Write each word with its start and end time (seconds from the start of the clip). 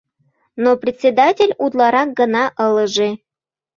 Но 0.63 0.69
председатель 0.81 1.55
утларак 1.63 2.09
гына 2.19 2.43
ылыже. 2.65 3.09